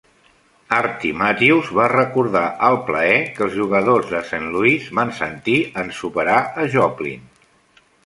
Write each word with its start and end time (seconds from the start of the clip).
Artie 0.77 1.11
Matthews 1.19 1.69
va 1.79 1.85
recordar 1.93 2.43
el 2.69 2.79
"plaer" 2.89 3.21
que 3.37 3.45
els 3.49 3.55
jugadors 3.61 4.11
de 4.17 4.25
Saint 4.33 4.51
Louis 4.57 4.91
van 5.03 5.17
sentir 5.23 5.59
en 5.85 5.97
superar 6.03 6.43
a 6.67 6.71
Joplin. 6.79 7.33